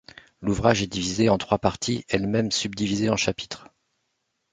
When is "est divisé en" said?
0.81-1.37